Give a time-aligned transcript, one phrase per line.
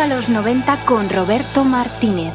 [0.00, 2.32] a los 90 con Roberto Martínez.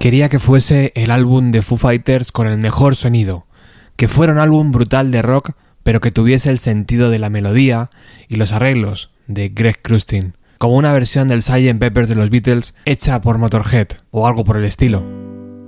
[0.00, 3.46] Quería que fuese el álbum de Foo Fighters con el mejor sonido,
[3.94, 5.52] que fuera un álbum brutal de rock,
[5.84, 7.88] pero que tuviese el sentido de la melodía
[8.26, 11.78] y los arreglos de Greg Krustin, como una versión del Sgt.
[11.78, 15.04] Pepper de los Beatles hecha por Motorhead o algo por el estilo.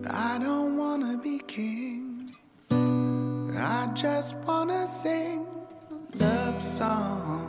[0.04, 2.32] I don't wanna be king.
[2.72, 5.44] I just wanna sing
[5.92, 7.40] a love song.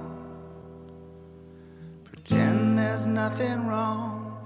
[2.03, 2.64] Pretend
[2.95, 4.38] there's nothing wrong.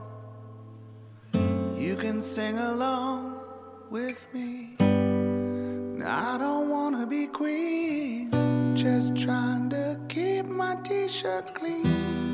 [1.78, 3.42] You can sing along
[3.92, 4.76] with me.
[6.04, 8.32] I don't wanna be queen.
[8.76, 12.29] Just trying to keep my t-shirt clean.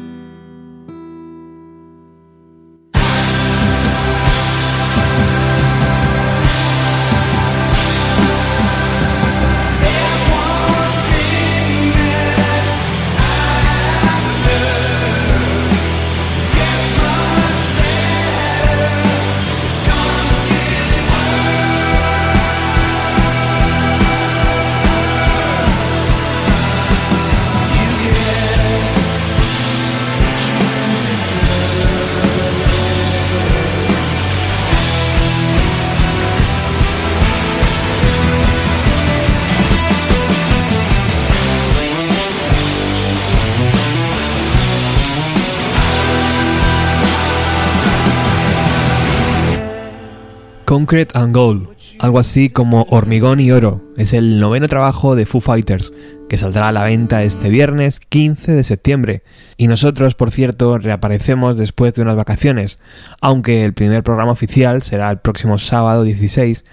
[50.86, 55.42] Concrete and Gold, algo así como Hormigón y Oro, es el noveno trabajo de Foo
[55.42, 55.92] Fighters,
[56.30, 59.24] que saldrá a la venta este viernes 15 de septiembre.
[59.58, 62.78] Y nosotros, por cierto, reaparecemos después de unas vacaciones,
[63.20, 66.64] aunque el primer programa oficial será el próximo sábado 16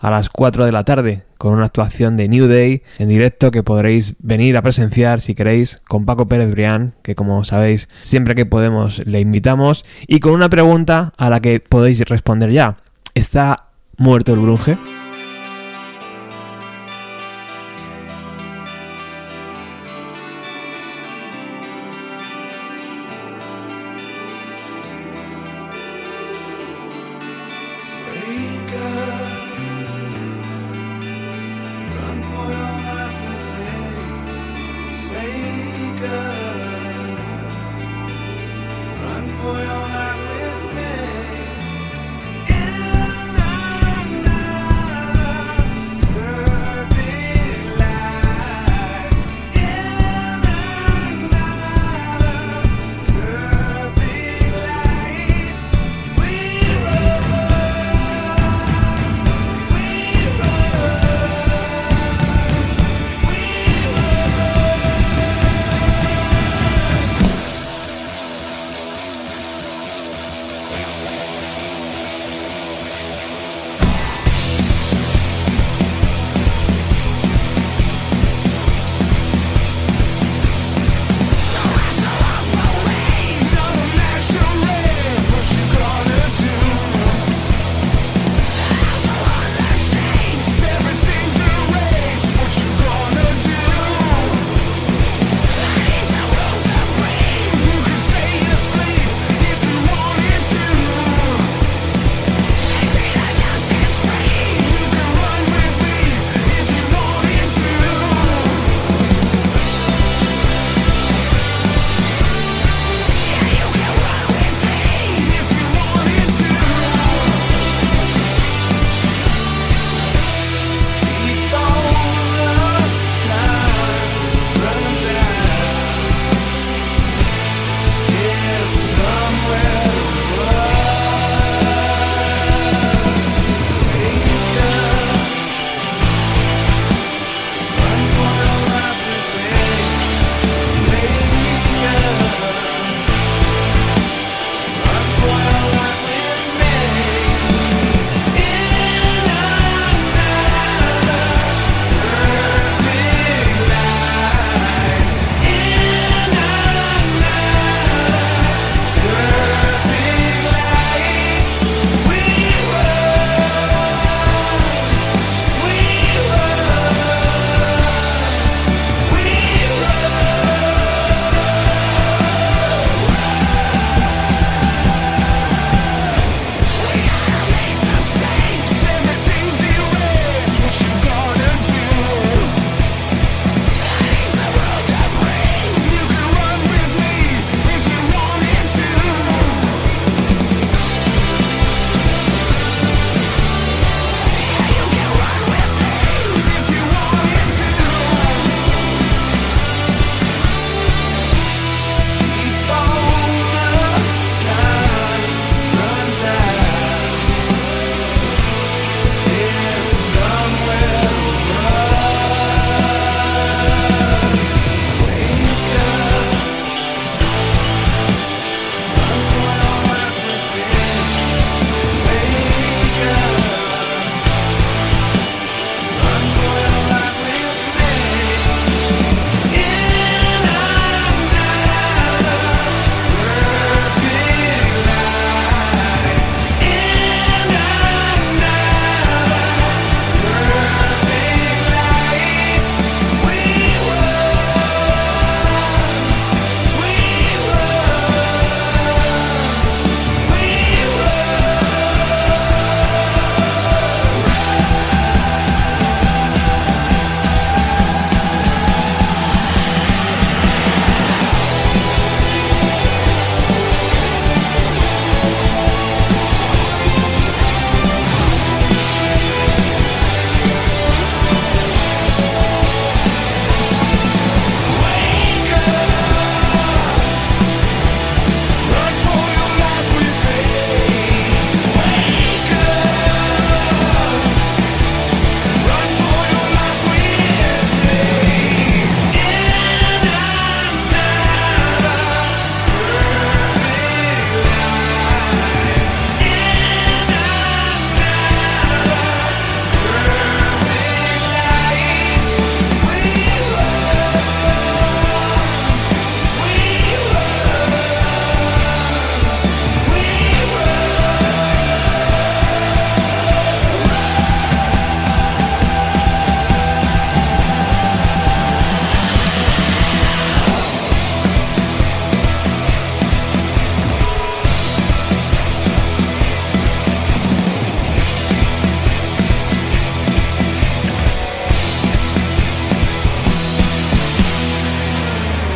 [0.00, 3.62] a las 4 de la tarde, con una actuación de New Day en directo que
[3.62, 8.44] podréis venir a presenciar si queréis con Paco Pérez Brián, que como sabéis siempre que
[8.44, 12.76] podemos le invitamos, y con una pregunta a la que podéis responder ya.
[13.14, 13.56] ¿Está
[13.98, 14.78] muerto el grunge?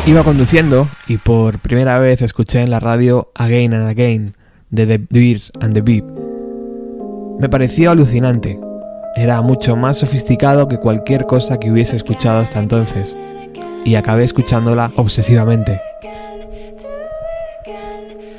[0.07, 4.33] Iba conduciendo y por primera vez escuché en la radio Again and Again
[4.69, 6.05] de The Beers and the Beep.
[7.39, 8.57] Me pareció alucinante.
[9.17, 13.17] Era mucho más sofisticado que cualquier cosa que hubiese escuchado hasta entonces,
[13.83, 15.81] y acabé escuchándola obsesivamente.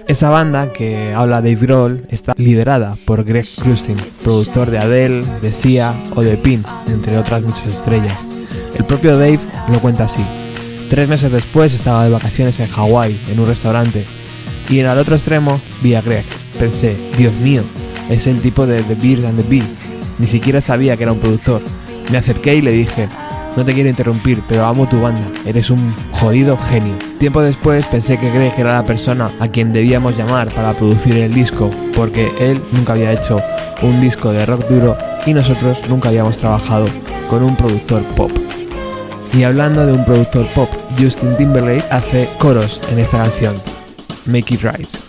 [0.06, 5.52] Esa banda que habla Dave Grohl está liderada por Greg Krustin, productor de Adele, de
[5.52, 8.18] Sia o de Pin, entre otras muchas estrellas.
[8.74, 10.24] El propio Dave lo cuenta así.
[10.88, 14.06] Tres meses después estaba de vacaciones en Hawái, en un restaurante,
[14.70, 16.24] y en el otro extremo vi a Greg.
[16.58, 17.62] Pensé, Dios mío,
[18.08, 19.62] es el tipo de The Beard and the Bee.
[20.18, 21.60] Ni siquiera sabía que era un productor.
[22.10, 23.06] Me acerqué y le dije,
[23.54, 26.94] no te quiero interrumpir, pero amo tu banda, eres un jodido genio.
[27.18, 31.34] Tiempo después pensé que Greg era la persona a quien debíamos llamar para producir el
[31.34, 33.42] disco, porque él nunca había hecho
[33.82, 36.86] un disco de rock duro y nosotros nunca habíamos trabajado
[37.28, 38.32] con un productor pop.
[39.32, 40.68] Y hablando de un productor pop,
[40.98, 43.54] Justin Timberlake hace coros en esta canción,
[44.26, 45.07] Make It Right.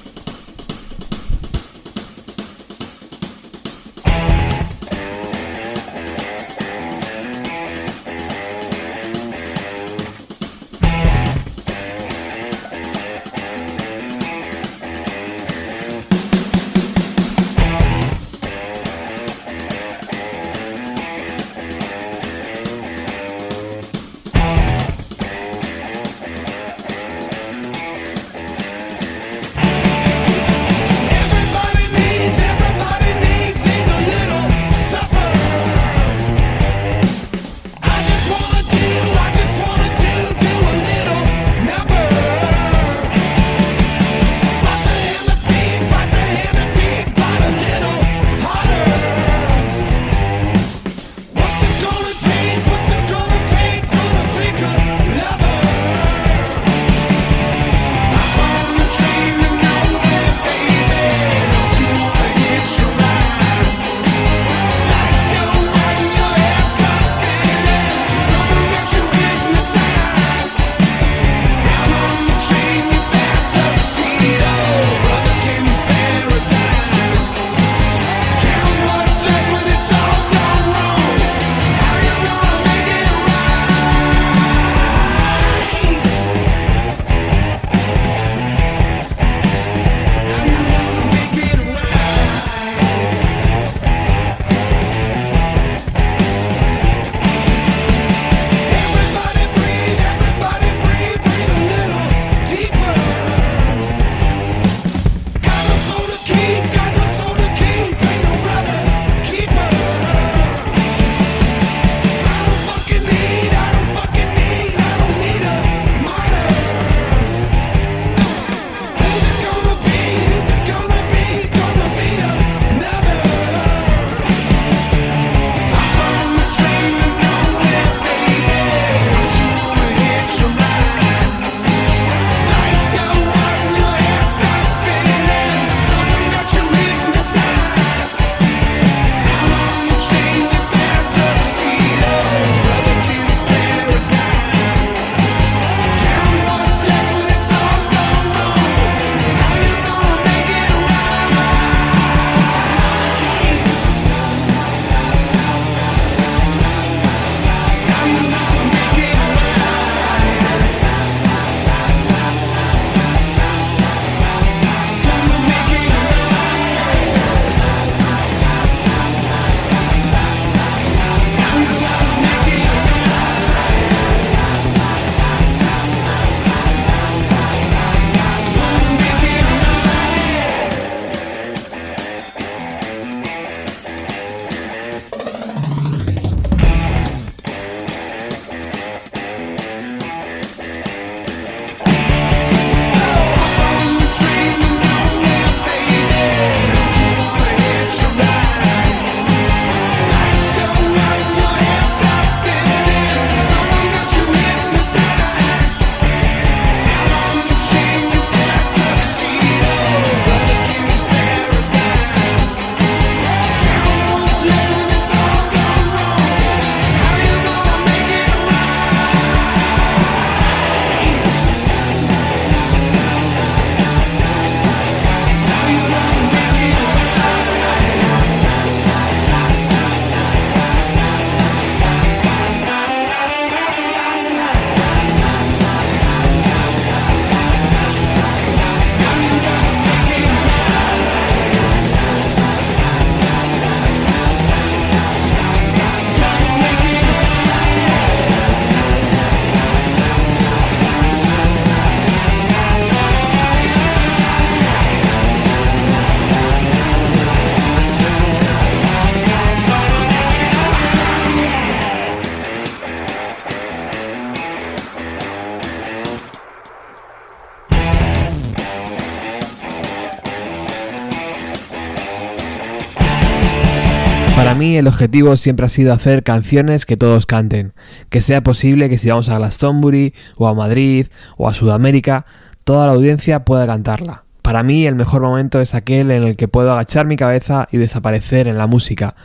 [274.60, 277.72] Mí el objetivo siempre ha sido hacer canciones que todos canten,
[278.10, 282.26] que sea posible que si vamos a Glastonbury o a Madrid o a Sudamérica,
[282.66, 284.26] toda la audiencia pueda cantarla.
[284.42, 287.78] Para mí el mejor momento es aquel en el que puedo agachar mi cabeza y
[287.78, 289.16] desaparecer en la música,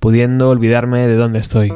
[0.00, 1.72] pudiendo olvidarme de dónde estoy.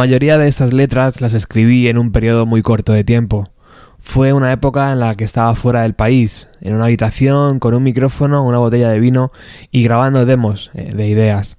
[0.00, 3.50] Mayoría de estas letras las escribí en un periodo muy corto de tiempo.
[3.98, 7.82] Fue una época en la que estaba fuera del país, en una habitación con un
[7.82, 9.30] micrófono, una botella de vino
[9.70, 11.58] y grabando demos eh, de ideas.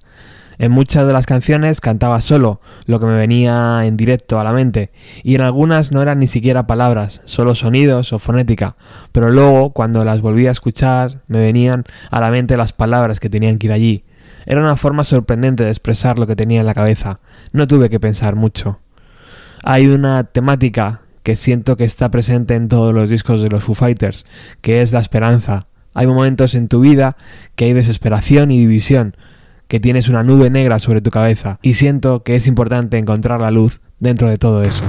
[0.58, 4.52] En muchas de las canciones cantaba solo, lo que me venía en directo a la
[4.52, 4.90] mente,
[5.22, 8.74] y en algunas no eran ni siquiera palabras, solo sonidos o fonética,
[9.12, 13.30] pero luego, cuando las volví a escuchar, me venían a la mente las palabras que
[13.30, 14.04] tenían que ir allí.
[14.46, 17.20] Era una forma sorprendente de expresar lo que tenía en la cabeza,
[17.52, 18.80] no tuve que pensar mucho.
[19.62, 23.74] Hay una temática que siento que está presente en todos los discos de los Foo
[23.74, 24.26] Fighters,
[24.60, 27.16] que es la esperanza, Hay momentos en tu vida
[27.54, 29.14] que hay desesperación y división,
[29.68, 33.50] que tienes una nube negra sobre tu cabeza, y siento que es importante encontrar la
[33.50, 34.84] luz dentro de todo eso.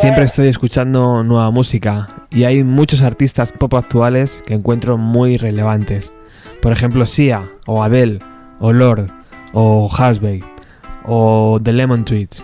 [0.00, 0.30] Siempre much.
[0.30, 6.10] estoy escuchando nueva música y hay muchos artistas pop actuales que encuentro muy relevantes.
[6.62, 8.20] Por ejemplo, Sia, o Adele,
[8.60, 9.12] o Lord,
[9.52, 10.42] o Hasbey,
[11.04, 12.42] o The Lemon Tweets.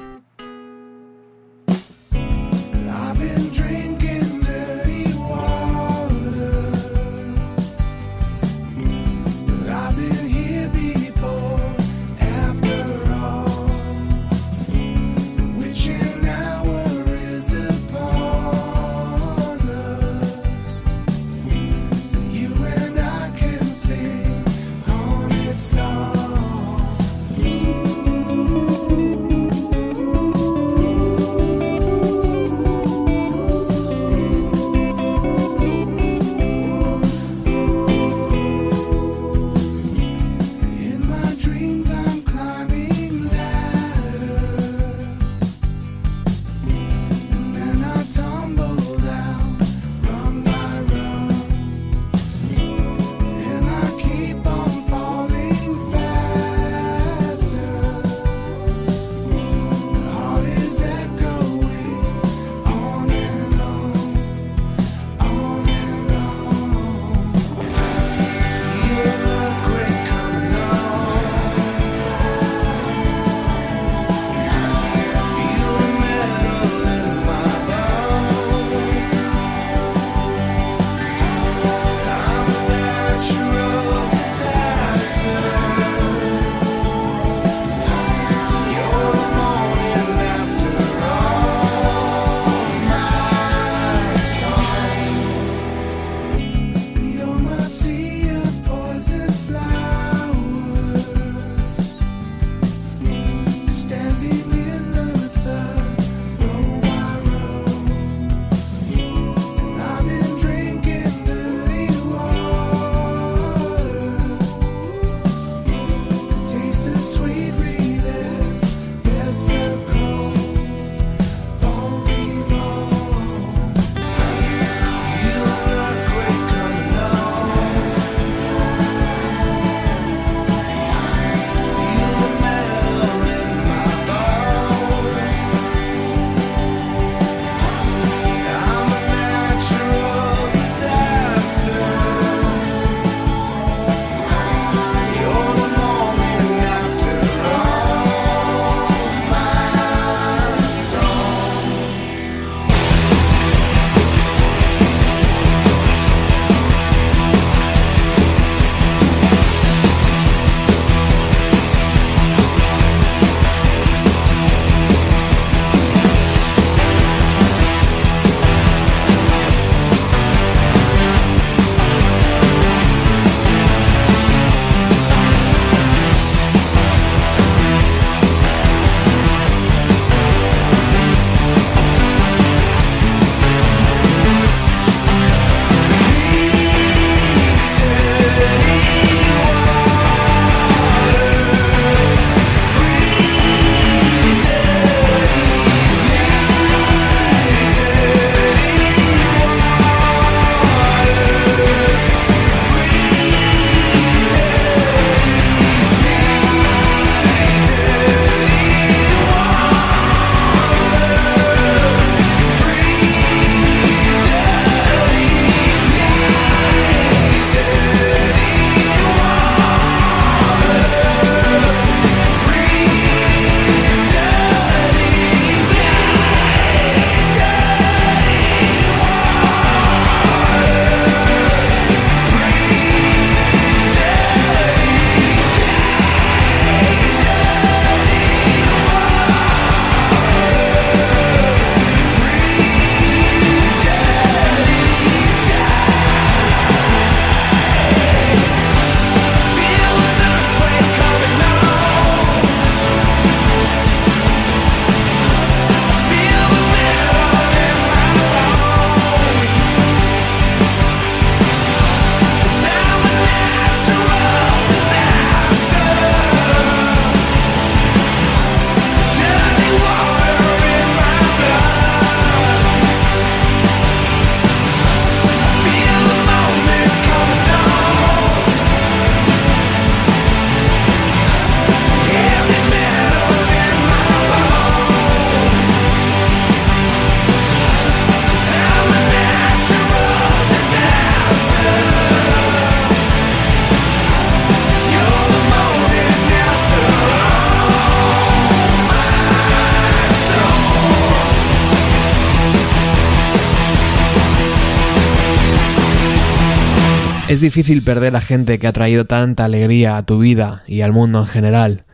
[307.47, 311.21] Difícil perder a gente que ha traído tanta alegría a tu vida y al mundo
[311.21, 311.85] en general.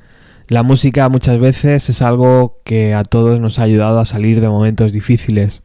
[0.49, 4.49] La música muchas veces es algo que a todos nos ha ayudado a salir de
[4.49, 5.62] momentos difíciles.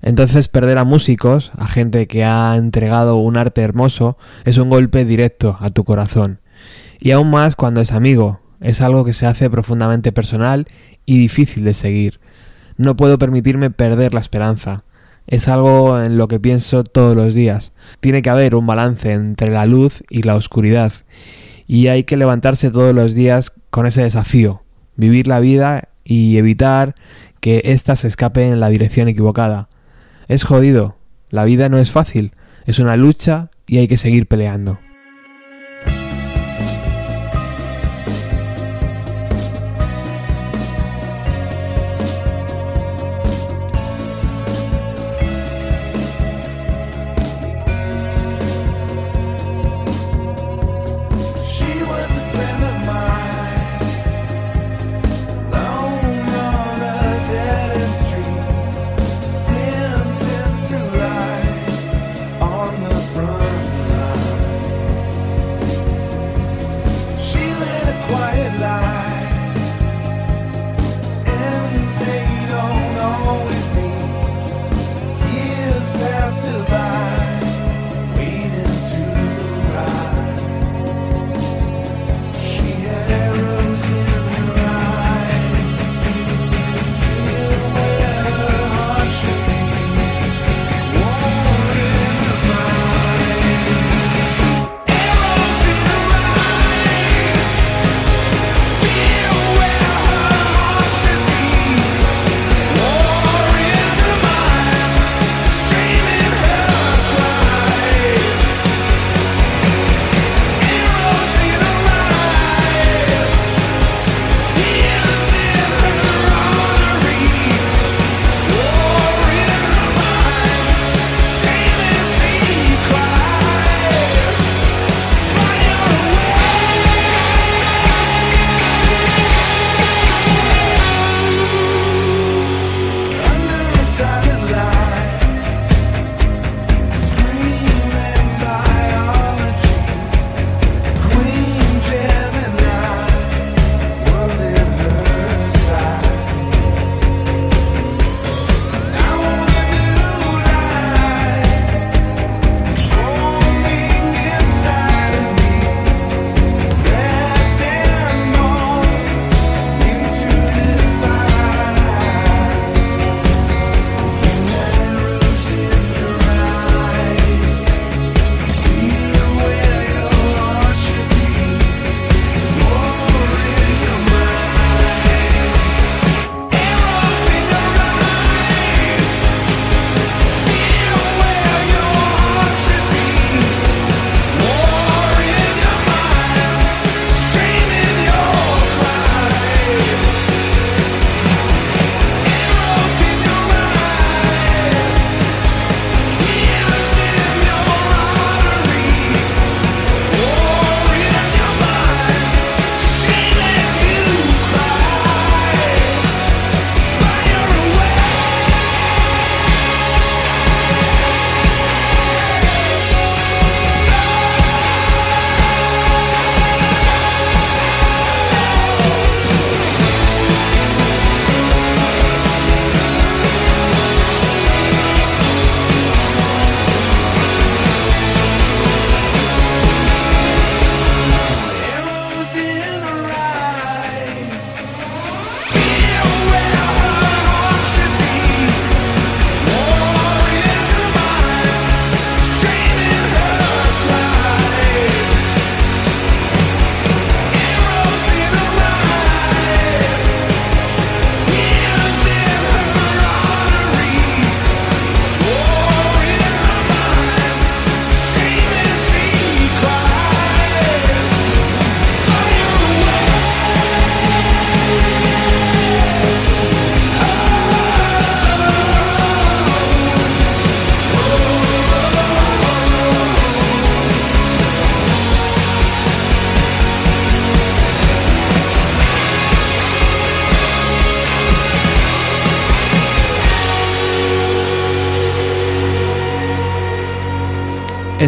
[0.00, 5.04] Entonces perder a músicos, a gente que ha entregado un arte hermoso, es un golpe
[5.04, 6.40] directo a tu corazón.
[6.98, 10.66] Y aún más cuando es amigo, es algo que se hace profundamente personal
[11.04, 12.20] y difícil de seguir.
[12.78, 14.84] No puedo permitirme perder la esperanza.
[15.30, 17.72] Es algo en lo que pienso todos los días.
[18.00, 20.92] Tiene que haber un balance entre la luz y la oscuridad.
[21.68, 24.64] Y hay que levantarse todos los días con ese desafío.
[24.96, 26.96] Vivir la vida y evitar
[27.38, 29.68] que ésta se escape en la dirección equivocada.
[30.26, 30.96] Es jodido.
[31.30, 32.32] La vida no es fácil.
[32.66, 34.80] Es una lucha y hay que seguir peleando.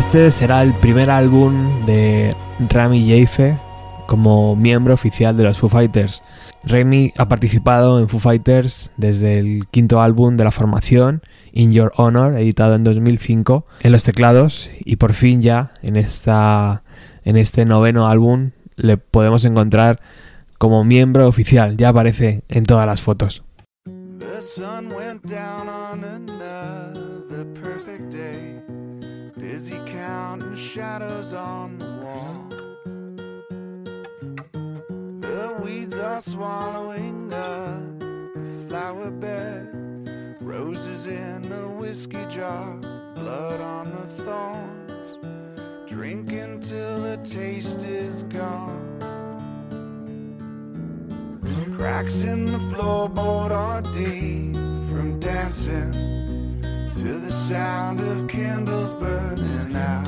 [0.05, 2.35] Este será el primer álbum de
[2.69, 3.57] Rami Jaife
[4.07, 6.25] como miembro oficial de los Foo Fighters.
[6.65, 11.93] Remy ha participado en Foo Fighters desde el quinto álbum de la formación, In Your
[11.97, 16.83] Honor, editado en 2005, en los teclados y por fin ya en, esta,
[17.25, 20.01] en este noveno álbum le podemos encontrar
[20.59, 23.45] como miembro oficial, ya aparece en todas las fotos.
[25.25, 26.92] The.
[29.53, 32.49] Busy counting shadows on the wall.
[35.21, 40.39] The weeds are swallowing up the flower bed.
[40.41, 42.79] Roses in a whiskey jar,
[43.15, 45.19] blood on the thorns.
[45.87, 48.89] Drinking till the taste is gone.
[51.77, 54.55] Cracks in the floorboard are deep
[54.89, 56.22] from dancing
[56.93, 60.07] to the sound of candles burning out.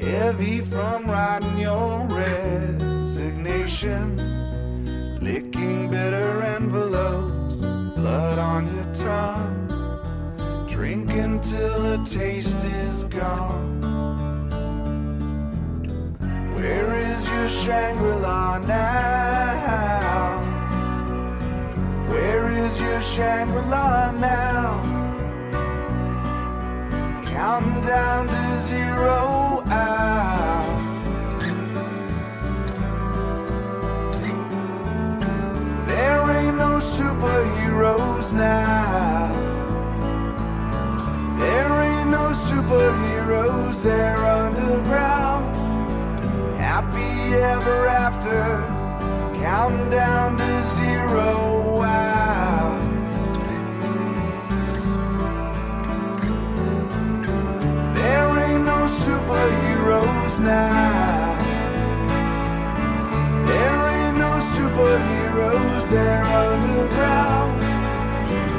[0.00, 4.20] Heavy from writing your resignations,
[5.20, 7.58] licking bitter envelopes,
[7.96, 9.66] blood on your tongue,
[10.68, 13.82] drinking till the taste is gone.
[16.54, 20.43] Where is your Shangri-La now?
[22.08, 24.82] Where is your Shangri-La now?
[27.24, 30.80] Counting down to zero out.
[35.86, 39.32] There ain't no superheroes now.
[41.38, 45.64] There ain't no superheroes, they're underground
[46.74, 48.73] happy ever after,
[49.44, 51.76] counting down to zero.
[51.78, 52.80] Wow.
[57.92, 61.36] There ain't no superheroes now.
[63.48, 67.62] There ain't no superheroes, they're underground.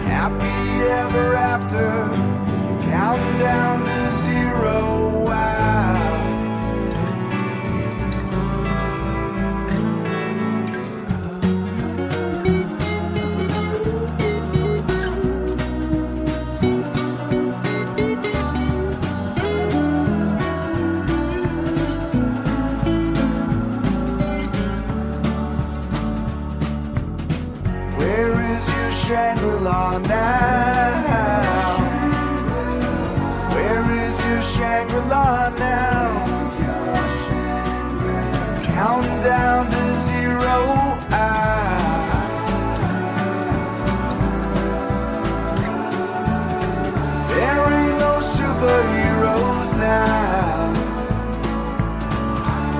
[0.05, 0.64] Happy
[29.65, 31.01] Now?
[33.49, 36.11] Where is your Shangri-La now?
[38.63, 40.55] Counting down to zero.
[47.33, 50.73] There ain't no superheroes now.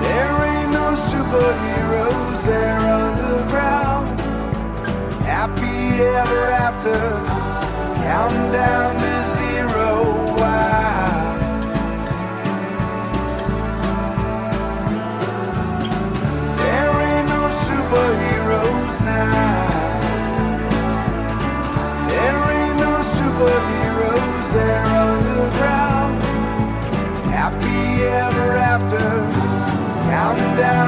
[0.02, 1.65] There ain't no superheroes,
[6.00, 6.98] ever after,
[8.02, 9.88] counting down to zero.
[10.36, 11.36] Wow.
[16.58, 19.66] There ain't no superheroes now.
[22.12, 26.14] There ain't no superheroes, they're underground.
[27.32, 29.06] Happy ever after,
[30.10, 30.85] counting down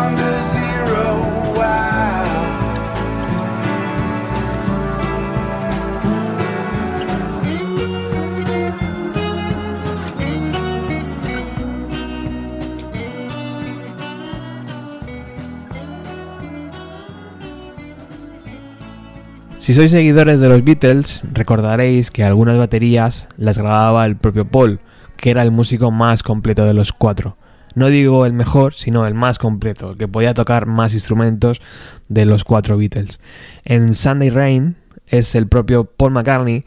[19.69, 24.81] Si sois seguidores de los Beatles, recordaréis que algunas baterías las grababa el propio Paul,
[25.19, 27.37] que era el músico más completo de los cuatro.
[27.75, 31.61] No digo el mejor, sino el más completo, que podía tocar más instrumentos
[32.09, 33.21] de los cuatro Beatles.
[33.63, 36.65] En Sunday Rain es el propio Paul McCartney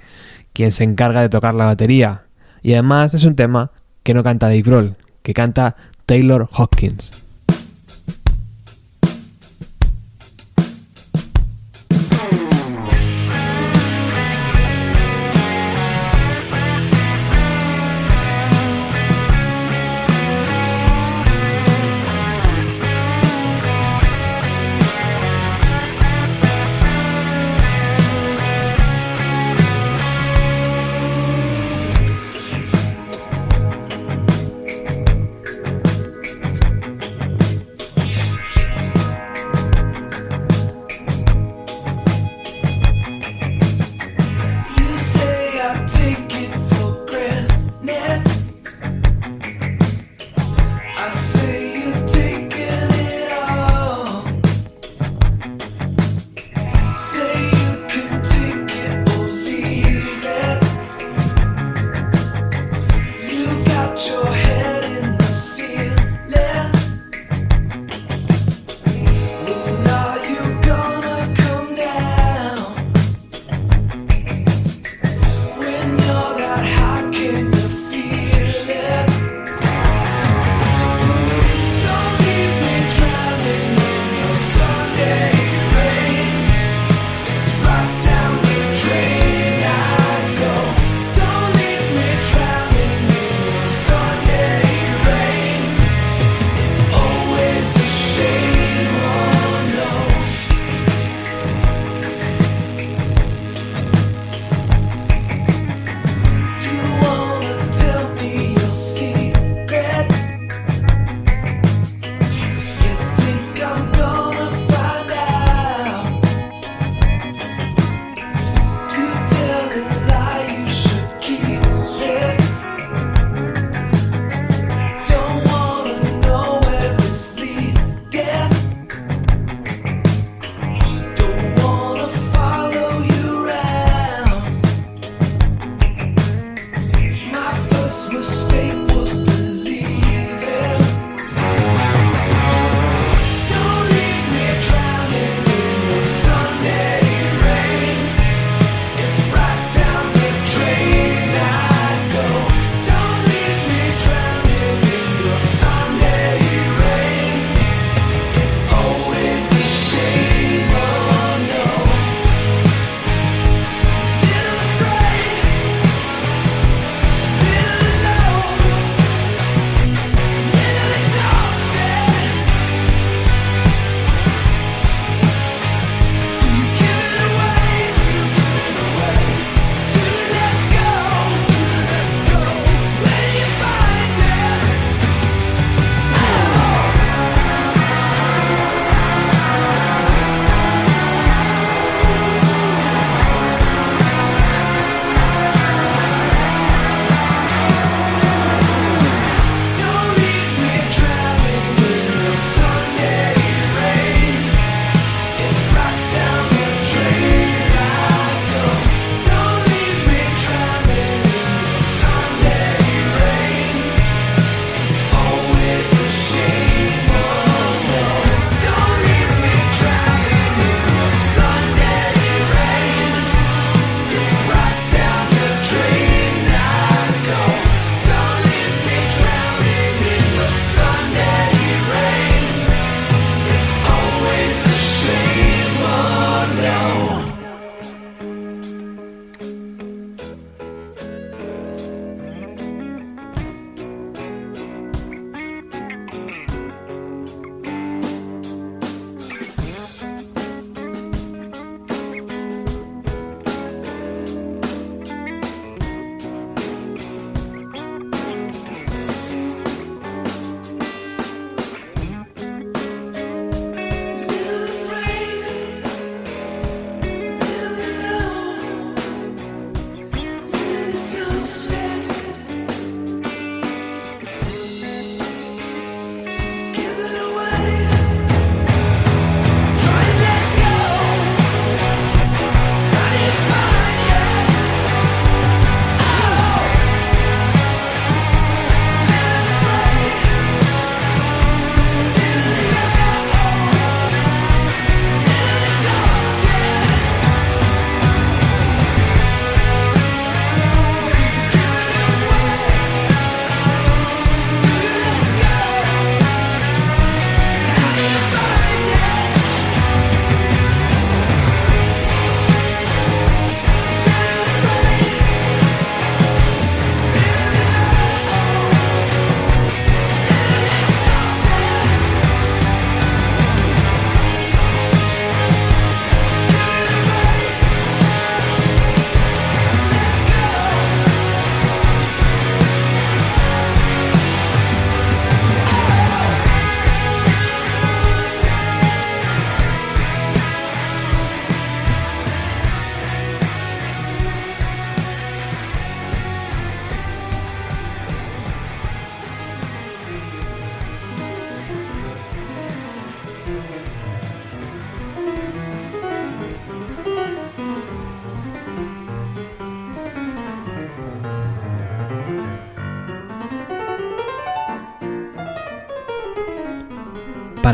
[0.54, 2.26] quien se encarga de tocar la batería,
[2.62, 3.72] y además es un tema
[4.04, 5.76] que no canta Dave Grohl, que canta
[6.06, 7.26] Taylor Hawkins.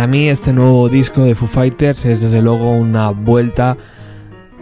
[0.07, 3.75] Para mí este nuevo disco de Foo Fighters es desde luego una vuelta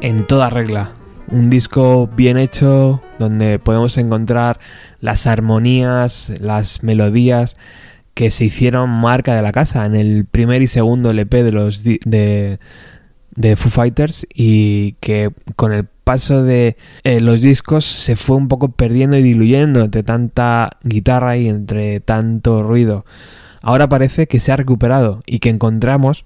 [0.01, 0.89] en toda regla.
[1.27, 4.59] Un disco bien hecho donde podemos encontrar
[5.01, 7.57] las armonías, las melodías
[8.15, 11.83] que se hicieron marca de la casa en el primer y segundo LP de los
[11.83, 12.57] de
[13.55, 18.69] Foo Fighters y que con el paso de eh, los discos se fue un poco
[18.69, 23.05] perdiendo y diluyendo entre tanta guitarra y entre tanto ruido.
[23.66, 26.24] Ahora parece que se ha recuperado y que encontramos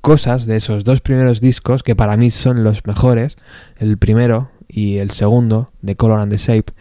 [0.00, 3.36] cosas de esos dos primeros discos que para mí son los mejores,
[3.76, 6.72] el primero y el segundo, de Color and the Shape.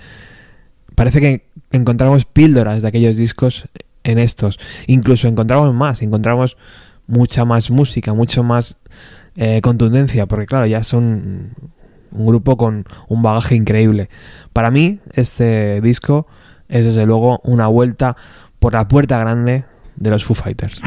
[0.95, 3.68] Parece que encontramos píldoras de aquellos discos
[4.06, 4.58] en estos.
[4.88, 6.56] Incluso encontramos más, encontramos
[7.06, 8.78] mucha más música, mucho más
[9.36, 11.56] eh, contundencia, porque claro, ya son
[12.12, 14.10] un grupo con un bagaje increíble.
[14.54, 16.26] Para mí, este disco
[16.70, 18.16] es desde luego una vuelta
[18.60, 19.66] por la puerta grande
[20.00, 20.82] de los Foo Fighters.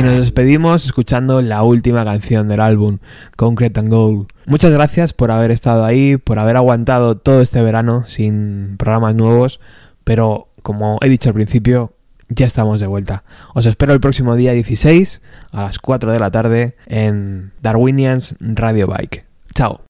[0.00, 3.00] Y nos despedimos escuchando la última canción del álbum,
[3.36, 4.28] Concrete and Gold.
[4.46, 9.60] Muchas gracias por haber estado ahí, por haber aguantado todo este verano sin programas nuevos,
[10.02, 11.92] pero como he dicho al principio,
[12.30, 13.24] ya estamos de vuelta.
[13.52, 15.20] Os espero el próximo día 16
[15.52, 19.26] a las 4 de la tarde en Darwinians Radio Bike.
[19.54, 19.82] Chao.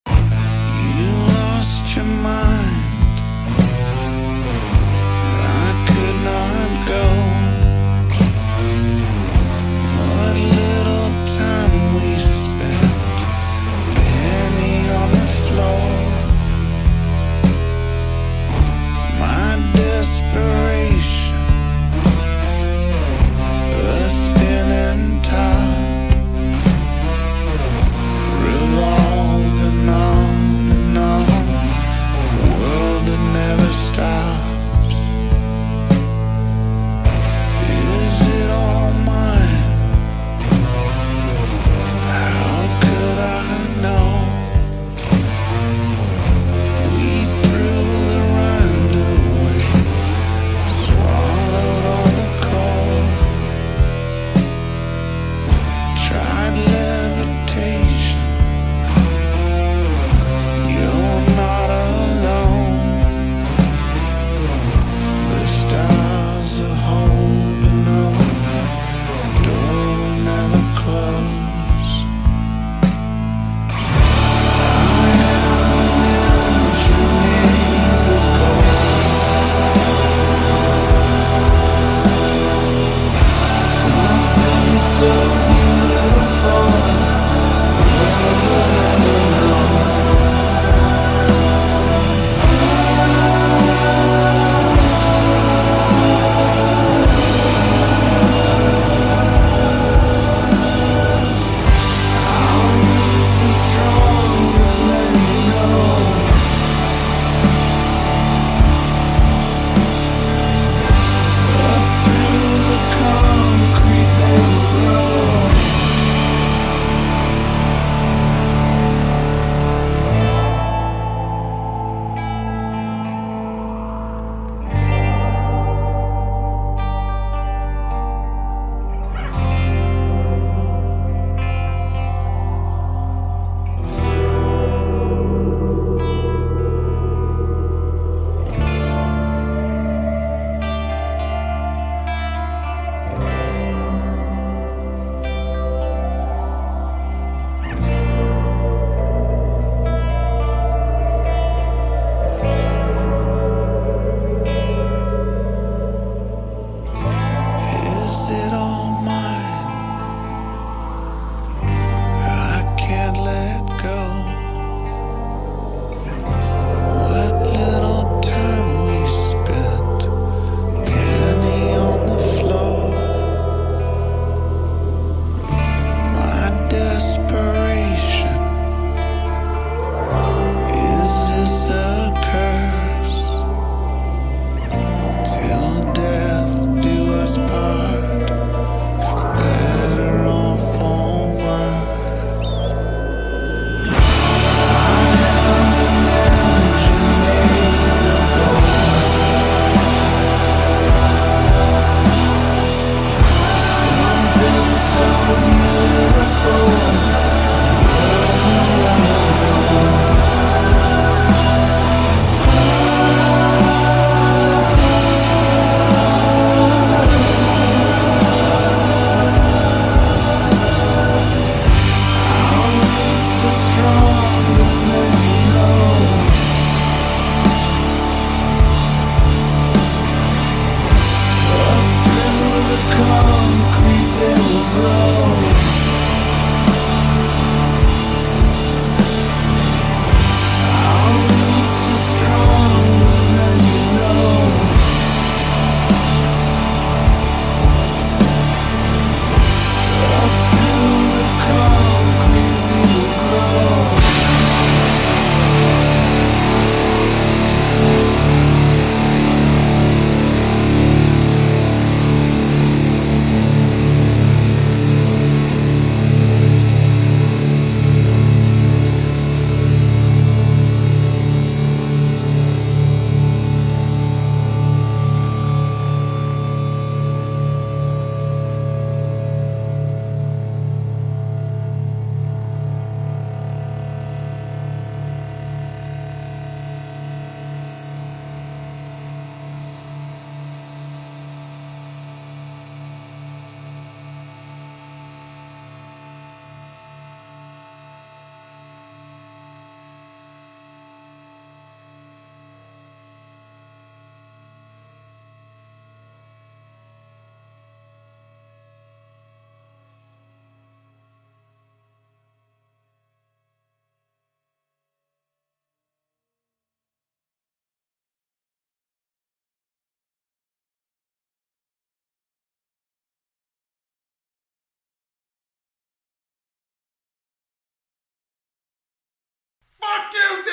[329.81, 330.50] Fuck eu tenho